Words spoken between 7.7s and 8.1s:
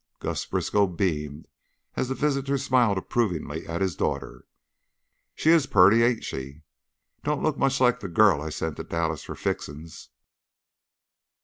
like the